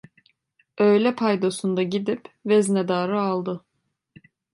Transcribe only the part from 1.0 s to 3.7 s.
paydosunda gidip veznedarı aldı.